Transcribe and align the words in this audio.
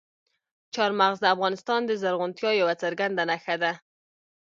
چار 0.75 0.91
مغز 0.99 1.17
د 1.21 1.25
افغانستان 1.35 1.81
د 1.85 1.91
زرغونتیا 2.01 2.51
یوه 2.61 2.75
څرګنده 2.83 3.23
نښه 3.29 3.55
ده. 3.63 3.71